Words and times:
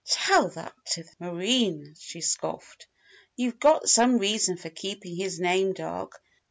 "Tell 0.09 0.47
that 0.47 0.73
to 0.93 1.03
the 1.03 1.15
marines!" 1.19 2.01
she 2.01 2.21
scoffed. 2.21 2.87
"You've 3.35 3.59
got 3.59 3.87
some 3.87 4.17
reason 4.17 4.57
for 4.57 4.71
keeping 4.71 5.15
his 5.15 5.39
name 5.39 5.73
dark. 5.73 6.19